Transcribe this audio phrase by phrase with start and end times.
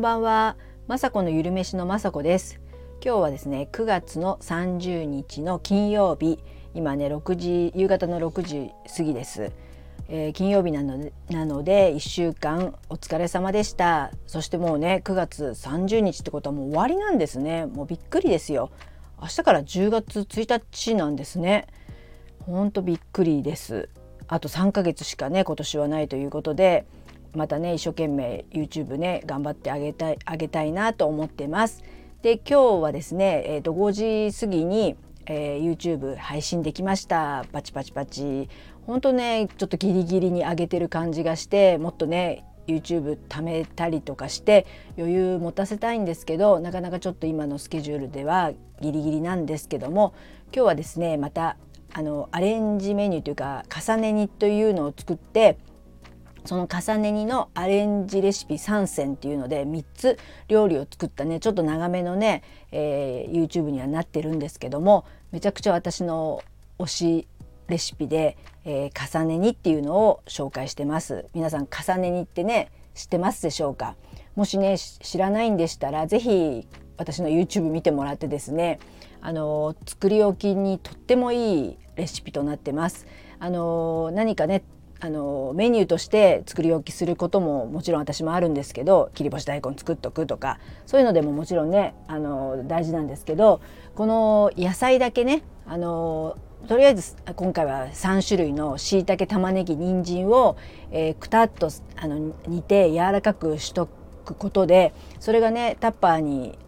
[0.00, 0.56] んばんは、
[0.88, 2.58] まさこのゆるめしのまさこです。
[3.04, 6.38] 今日はですね9月の30日の金曜日
[6.72, 9.52] 今ね6時夕方の6時過ぎです、
[10.08, 14.10] えー、金曜日なのでなので1週間お疲れ様でした。
[14.26, 17.66] そしてもうね9月30日ってことはもう終わりなんですね。
[17.66, 18.70] もうびっくりですよ。
[19.20, 21.66] 明日から10月1日なんですね。
[22.46, 23.90] ほんとびっくりです。
[24.28, 26.86] あと3ヶ月しかね今年はないということで
[27.34, 31.82] またね一生懸命 YouTube ね頑張ってあげたいあげたいなと思ってます。
[32.22, 38.48] で今日はですね、えー、と5時過ぎに、えー、YouTube 配信できましたパチパチパチ
[38.86, 44.66] 本当ねちょっとギリギリに上げてる感じがしてもっとね YouTube 貯めたりとかして
[44.98, 50.14] 余裕持たせたいんですけどなかなかちょっと今のスケジュールではギリギリなんですけども
[50.52, 51.56] 今日はですねまた
[51.92, 55.58] あのアレンジメニューというか重ね煮というのを作って
[56.50, 66.42] その重ね煮のアレンジレシピ3選っていうので3つ料理を作ったねちょっと長めのね、えー、YouTube にはなってるんですけどもめちゃくちゃ私の
[66.80, 67.28] 推し
[67.68, 71.26] レシピで、えー、重ね煮っていうのを紹介してます。
[71.34, 73.94] 皆さん重ね煮ってね知ってますでしょうか？
[74.34, 78.80] もしね知らないんでしたら是非私の YouTube 見てもらってですね
[79.20, 83.06] あの作り置きにとってもいいレシピとなってます。
[83.38, 84.64] あの何かね
[85.02, 93.62] あのメニューとして作り置きすることももちろん私もあるんですけど切り干し大根作っとくとかそういうのでももちろんねあの大事なんですけど
[93.94, 96.36] この野菜だけねあの
[96.68, 100.58] とりあえず今回は3種類のしいたけ玉ねぎ人参を、
[100.90, 103.88] えー、くたっとあの煮て柔らかくしと
[104.24, 106.58] くことでそれがねタッパーに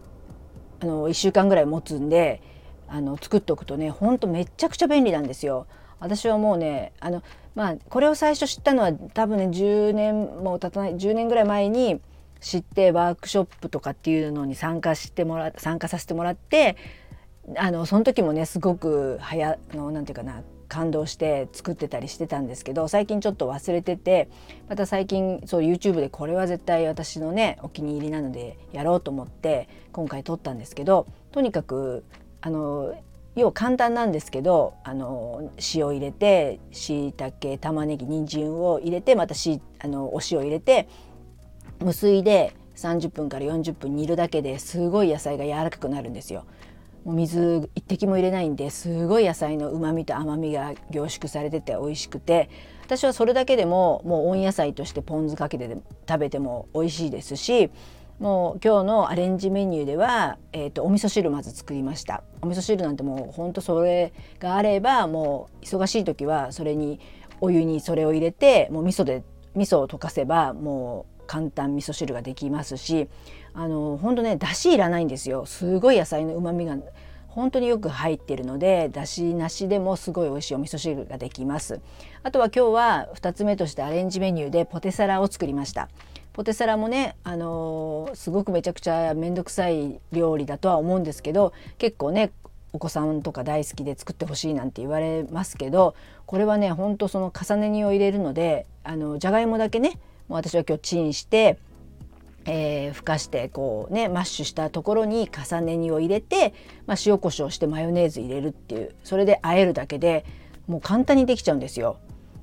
[0.81, 2.41] あの1週間ぐらい持つんで
[2.87, 5.67] あの作っておくとねほんとめちゃくちゃ便利なんですよ。
[5.99, 7.23] 私はもうねあの
[7.55, 12.01] まあこれを最初知ったのは多分ね10年も経たない10年ぐらい前に
[12.39, 16.75] 知ってワークショップとかっていうのに参加してもら参加させてもらって
[17.57, 24.29] あのその時もねすごくはやのなんていうかな感動して作ってたりしてたんですけど最近ちょっと忘れてて
[24.67, 32.03] また最近そう YouTube でこれは絶対私のねお気に入りなのでやろうと思って今回撮ったんですけどとにかく
[32.41, 32.95] あの
[33.35, 40.87] 要は簡単なんですけどあの塩入れてしいたけ玉ねぎ人参を入れてまたしあのお塩入れて
[41.79, 46.45] 無水で30分から40分煮るだけですごい野菜が柔らかくなるんですよ。
[47.03, 52.49] もう水一滴も入れないんですごい野菜のうまみと甘みが凝縮されてて美味しくて
[52.85, 55.77] 私はそれだけでももう温野菜としてポン酢かけて
[56.07, 57.71] 食べても美味しいですし
[58.19, 62.23] もう今日のアレンジメニューでは、えーと、お味噌汁まず作りました。
[62.41, 66.99] お味噌汁なんてもうほんとそれがあればもう忙しい時はそれに
[67.41, 69.23] お湯にそれを入れてもう味噌で
[69.55, 73.07] 味噌を溶かせばもう簡単味噌汁ができますし
[73.53, 75.45] あの本当ねだしいらないんですよ。
[75.45, 76.77] すごい野菜のうまみが
[77.27, 81.81] 本当によく入ってるのでだしなしでもすごい美味しいお味噌汁ができます。
[82.21, 85.89] あとは今日は2つ目としてアレンジメニューでポテサラを作りました。
[86.33, 92.31] ポテサラもね、あのー、すごくめちゃくちゃ面倒くさい料理だとは思うんですけど結構ね
[92.73, 95.93] お子さんとか大好きで作ってほしいなんて言われますけど
[96.25, 101.59] これはねほんとその重ね煮を入れるのであのじゃがいもだけねもう私は今日チンして、
[102.45, 106.55] えー、ふかしてこうねマッシュしたところに重ね煮を入れて、
[106.87, 110.25] まあ、塩コショウしてマヨネーズ入れるっていうそれで和えるだけで
[110.65, 111.97] もう簡単にできちゃうんですよ。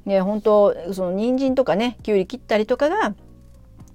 [0.07, 3.15] で本当その人参とかねきゅうり切ったりとかが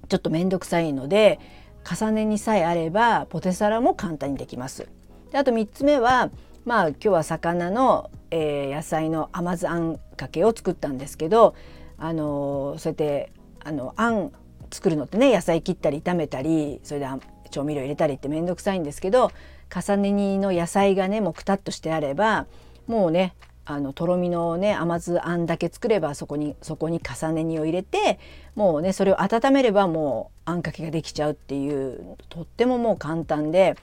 [0.08, 1.38] ちょっと面倒くさいので
[1.84, 4.88] 重ねにさえあればポテサラも簡単にできます。
[5.30, 6.30] であと3つ目は
[6.64, 11.54] まあ今日は魚の、えー、野菜の甘酢あんかけを作ったんですけど
[11.98, 13.32] あのー、そうやって
[13.64, 14.32] あのあん
[14.70, 17.06] 作るのってね野菜切ったり炒めたりそれで
[17.50, 19.30] 調味料入れたりって面倒くさいんですけど
[19.74, 22.46] 重ね煮の野菜がねもうくたっとしてあれば
[22.86, 23.34] もうね
[23.68, 28.20] あのとろみのね甘酢あんだけ作ればそこにそこに重ね煮を入れて
[28.54, 33.76] もうねそれを温めればもうあんかけができちゃうっていうとってももう簡単で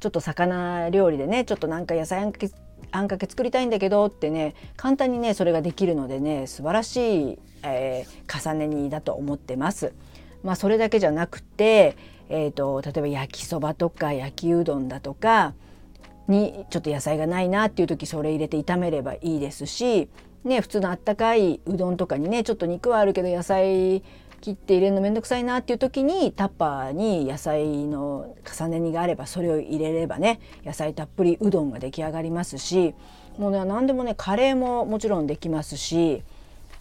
[0.00, 2.50] ちょっと魚料理でねちょっとなんか野菜あんかけ
[2.90, 9.92] あんかけ作りたいんだけどってね簡単にねそれができるのでね素晴らしい、えー、重ね煮だと思ってます。
[10.42, 11.96] まあ、それだけじゃなくて、
[12.28, 15.54] えーと例えば焼きそばとか焼きうどんだとか
[16.28, 20.08] にちょっと野菜がないなっていう時それ入れて炒めればいいですし、
[20.44, 24.02] ね、普通のあったかいうどんとかにねちょっと肉はあるけど野菜
[24.40, 32.94] 切って入れるのめんどくさいなっていう時にタッパーに野菜の重ね煮があればそれを入れればね野菜たっぷりうどんが出来上がりますし
[33.36, 36.22] もうね何でもねカレーももちろんできますし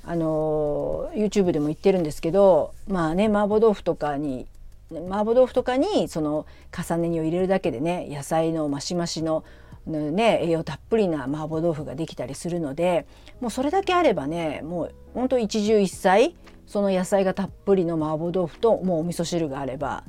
[0.03, 4.47] あの YouTube でも言ってるんですけどまあね麻婆豆腐とかに
[4.92, 9.44] 麻婆豆腐とかにその重ね煮を入れるだけでね野菜のマシマシの
[9.88, 13.07] ね、栄養たっぷりな麻婆豆腐ができたりするので
[13.39, 16.36] もうそれだけあればねもうほんと一汁一菜
[16.66, 20.04] その野菜がたっぷりの麻婆豆腐ともうお味噌汁があれば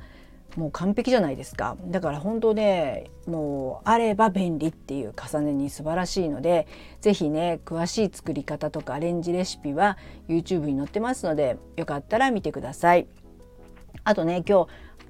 [0.57, 6.67] もう完璧じゃないですかだから本当ねもうあれば便利っていう重ねに素晴らしいので
[7.01, 9.97] 是非ね詳しい作り方とかアレンジレシピは
[10.29, 13.07] YouTube に載ってますのでよかったら見てください。
[14.05, 14.69] あとね今日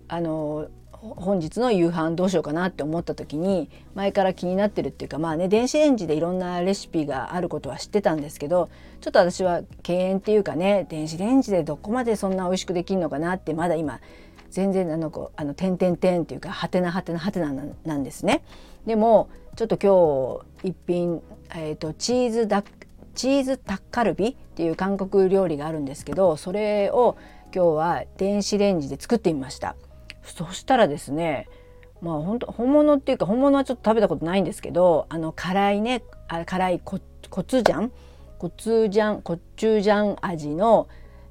[0.09, 0.69] あの
[1.01, 8.69] 本日の夕飯どうしようかなって思った時に前から気になってるっていうかまあね電子レンジでいろんなレシピがあることは知ってたんですけど
[9.01, 14.01] ちょっと私は敬遠っていうかね電子レンジでどこまでそんな美味しくできるのかなってまだ今
[14.51, 17.53] 全然あのこあの点々点っていうかはてなはてなはてな
[17.85, 18.43] なんですね。
[18.87, 21.23] でもちょっと今日一品、
[21.55, 22.65] えーと、チーズダ
[23.15, 27.17] チーズタッカルビっていう韓国料理があるんですけどそれを
[27.55, 29.77] 今日は電子レンジで作ってみました。
[30.23, 31.49] そしたらですね
[32.01, 36.03] まあ本当本物っていうか本物はちょっと食べたことないんですけどあの辛いね
[36.47, 37.01] 辛いコ
[37.31, 37.93] コツジャン？
[38.39, 40.89] コツジャンコチュジャン味の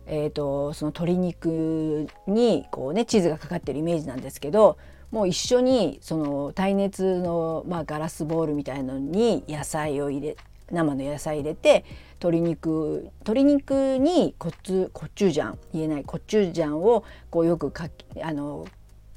[0.10, 4.78] えーと、その鶏肉にこうねチーズがかかってるイメージなんですけど
[5.12, 10.38] もう一緒にその耐熱の、まあ、ガラスボウルみたいのに野菜を入れ
[10.72, 11.86] 生の野菜入れて
[12.20, 17.90] 鶏肉鶏肉にコツコチュジャン言えないコチュジャンをこうよくか
[18.22, 18.68] あの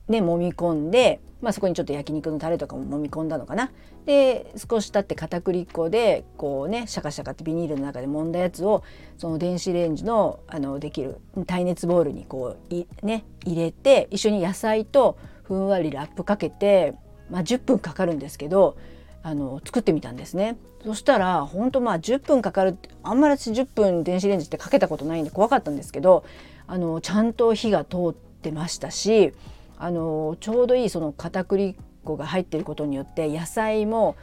[0.08, 3.72] ね揉み込んでまあ、そこにちょっと焼肉のタレとかも揉み込んだのかな。
[4.06, 8.82] で少し経って片栗粉でこうねシャカシャカってビニールの中で揉んだやつを
[9.18, 16.94] その電子レンジのあのできる耐熱ボウルにこうい、ね、入れて一緒に野菜とふんわりラップかけて、
[17.30, 18.76] まあ、10分かかるんですけど
[19.22, 26.24] あの作ってみたんですねそしたら本当まあ10分かかるあんまり私10分電子レンジってかけたことないんで怖かったんですけど
[26.66, 29.32] あのちゃんと火が通ってましたし
[29.78, 34.16] あのちょうどいいその片栗粉が入ってることによって野菜も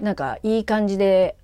[0.00, 1.36] なんかいい感じで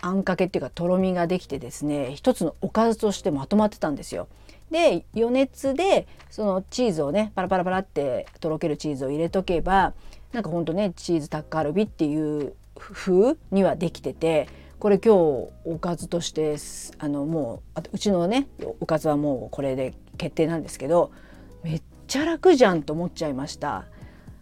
[0.00, 4.28] あんかけっていうかとろみができてですね一つのおかずとしてまとまってたんですよ。
[4.70, 9.94] で余熱でそのチーズをねパラパラパラってとろけるチーズを入れとけば
[10.32, 15.18] なんかほんとねチーズタッカルビっていう風にはできててこれ今日
[15.64, 16.56] おかずとして
[16.98, 18.46] あのもううちのね
[18.80, 21.10] おかずはもうこれで決定なんですけど
[21.62, 23.84] めっちゃ楽じゃんと思っちゃいました。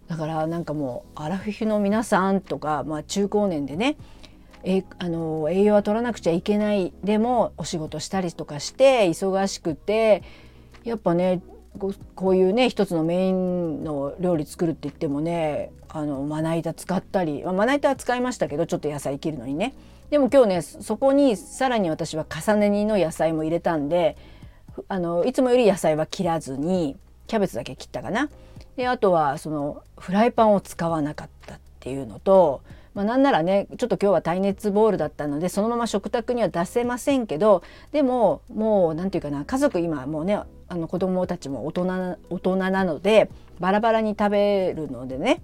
[0.08, 3.96] だからなんかもうアラフィフの皆さんとか、まあ、中高年でね
[4.62, 10.22] えあの栄養は取らなくちゃいけないでもお仕事したりとかして忙しくて
[10.84, 11.42] やっぱね
[11.78, 19.74] こういうね一つのメインの料理作るって言ってもねあのまな板使ったり、ま、まな板は使いましたけどちょっと野菜切るのにね
[20.10, 24.16] でも今日ねそこにさらに私は重ね煮の野菜も入れたんで
[24.88, 28.28] あのいつもより野菜は切らずにキャベツだけ切ったかな。
[28.76, 32.60] であとはそのフライパンを使わなかったっていうのと、
[32.94, 37.62] まあ、なんならねちょっと今日は耐熱ボウルだったのでそのまま食卓には出せませんけど
[37.92, 45.42] でももう何て言うかな家族今もうねあの子供たちも大人大人なのでバラバラに食べるのでね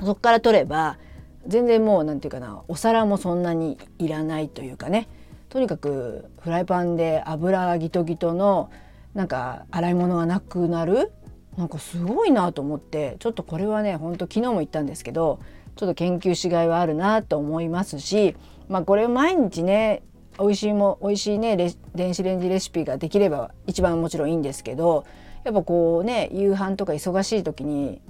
[0.00, 0.98] そこから取れば
[1.46, 5.08] 全然もう何て言うかなお皿もそんなにいらないというかね
[5.48, 8.70] とにかくフライパンで油ギトギトの
[9.14, 11.10] なんか洗い物がなくなる
[11.56, 15.40] なんかすごいなと思ってちょっとこれはねほんと昨日も言ったんですけど
[15.78, 18.34] ちょっと研究しがいはあるなと思いますし
[18.68, 20.02] まあこれを毎日ね
[20.36, 21.56] 美味しいも美味しいね
[21.94, 25.04] 電子レンジレシピができれば一番もちろんいいんですけど
[25.44, 28.00] やっぱこうね夕飯とか忙しい時に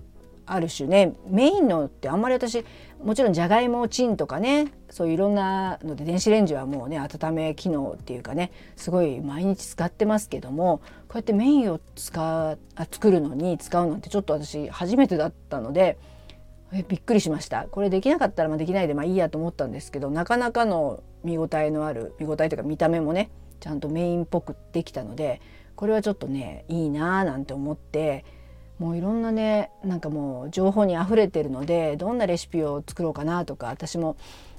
[0.46, 2.64] ある種ねメインのってあんまり私
[3.04, 15.98] もちろんじゃがいもチンとかねそういういろんなので電子レンジはもうね温め機能っていうかねすごい毎日使ってますけどもこうやってメインを使あ作るのに使うなんてちょっと私初めてだったので
[16.72, 17.66] えびっくりしました。
[17.70, 25.40] これできなかったらまあできないでまあいいやと思ったんですけどなかなかの見応えのある見応えというか見た目もねちゃんとメインっぽくできたので
[25.76, 28.24] これはちょっとねいいなーなんて思って
[28.78, 34.16] もういろんなねなんかもう情報にあふれてるのでどんなレシピを作ろうかなとか私も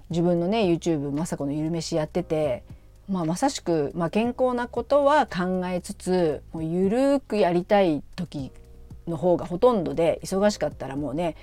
[0.09, 2.63] 自分のね YouTube まさこのゆるめしやってて、
[3.07, 8.51] まあ、まさしく、まあ、健康なことは考えつつもうゆるくやりたい時
[9.07, 11.35] の方がほとんどで忙しかったらもうね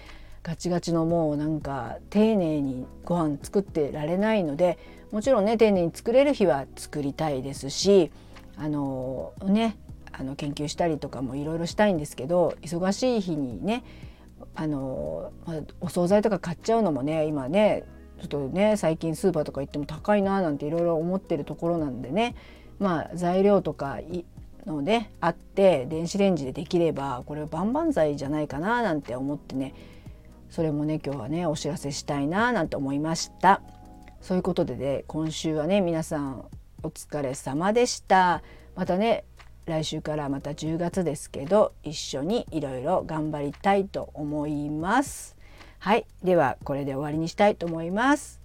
[0.46, 4.78] ガチガチのもうなんか丁寧にご飯作ってられないので
[5.10, 8.12] もちろんね丁寧に作れる日は作りたいですし
[8.56, 9.76] あのね
[10.12, 13.82] あの研究したりとかもいろいろしたいんですけど忙しい日にね
[14.54, 17.82] あの、ま、お惣菜とか買っちゃうのもね今ね
[18.20, 22.36] ちょっとね最近スーパーとか行っても高いななんていろいろ思ってるところなんでね
[22.78, 23.98] まあ材料とか
[24.64, 29.74] のであって電子レンジでできればこれは万々歳じゃないかななんて思ってね
[30.56, 33.60] それもね今日はねお知らせしたいななんて思いました。
[34.22, 36.46] そういうことでね今週はね皆さん
[36.82, 38.42] お疲れ様でした。
[38.74, 39.24] またね
[39.66, 45.36] 来週からまた10月ですけど一緒にいろいろ頑張りたいと思います。
[45.78, 48.40] はいではこれで終わりにしたいと思います。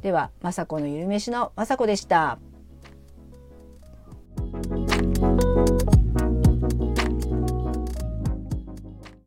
[0.00, 2.38] では雅子のゆるめしの雅子でした。